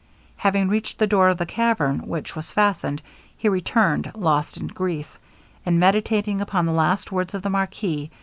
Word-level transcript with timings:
Having 0.37 0.67
reached 0.69 0.97
the 0.97 1.05
door 1.05 1.29
of 1.29 1.37
the 1.37 1.45
cavern, 1.45 1.99
which 2.07 2.35
was 2.35 2.51
fastened, 2.51 3.03
he 3.37 3.47
returned 3.47 4.11
lost 4.15 4.57
in 4.57 4.65
grief, 4.65 5.19
and 5.63 5.79
meditating 5.79 6.41
upon 6.41 6.65
the 6.65 6.71
last 6.73 7.11
words 7.11 7.35
of 7.35 7.43
the 7.43 7.51
marquis. 7.51 8.09